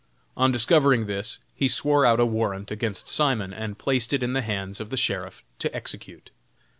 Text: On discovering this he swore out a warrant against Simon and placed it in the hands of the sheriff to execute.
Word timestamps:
On 0.35 0.51
discovering 0.51 1.05
this 1.05 1.37
he 1.53 1.67
swore 1.67 2.07
out 2.07 2.19
a 2.19 2.25
warrant 2.25 2.71
against 2.71 3.07
Simon 3.07 3.53
and 3.53 3.77
placed 3.77 4.13
it 4.13 4.23
in 4.23 4.33
the 4.33 4.41
hands 4.41 4.79
of 4.79 4.89
the 4.89 4.97
sheriff 4.97 5.43
to 5.59 5.71
execute. 5.75 6.31